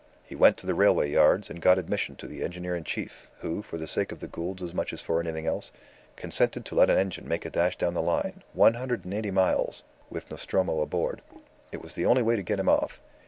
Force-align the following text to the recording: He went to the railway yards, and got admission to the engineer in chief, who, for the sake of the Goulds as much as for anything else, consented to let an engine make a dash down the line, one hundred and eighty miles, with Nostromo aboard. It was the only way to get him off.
He 0.25 0.33
went 0.33 0.57
to 0.57 0.65
the 0.65 0.73
railway 0.73 1.11
yards, 1.11 1.47
and 1.51 1.61
got 1.61 1.77
admission 1.77 2.15
to 2.15 2.25
the 2.27 2.41
engineer 2.43 2.75
in 2.75 2.83
chief, 2.83 3.29
who, 3.41 3.61
for 3.61 3.77
the 3.77 3.85
sake 3.85 4.11
of 4.11 4.19
the 4.19 4.27
Goulds 4.27 4.63
as 4.63 4.73
much 4.73 4.91
as 4.93 5.01
for 5.03 5.19
anything 5.19 5.45
else, 5.45 5.71
consented 6.15 6.65
to 6.65 6.73
let 6.73 6.89
an 6.89 6.97
engine 6.97 7.27
make 7.27 7.45
a 7.45 7.51
dash 7.51 7.77
down 7.77 7.93
the 7.93 8.01
line, 8.01 8.41
one 8.53 8.73
hundred 8.73 9.05
and 9.05 9.13
eighty 9.13 9.29
miles, 9.29 9.83
with 10.09 10.31
Nostromo 10.31 10.81
aboard. 10.81 11.21
It 11.71 11.83
was 11.83 11.93
the 11.93 12.07
only 12.07 12.23
way 12.23 12.35
to 12.35 12.41
get 12.41 12.59
him 12.59 12.67
off. 12.67 12.99